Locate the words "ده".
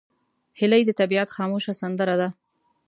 2.21-2.29